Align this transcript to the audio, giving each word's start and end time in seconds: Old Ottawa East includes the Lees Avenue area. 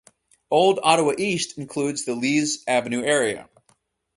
Old 0.49 0.79
Ottawa 0.81 1.13
East 1.19 1.59
includes 1.59 2.05
the 2.05 2.15
Lees 2.15 2.63
Avenue 2.67 3.03
area. 3.03 3.47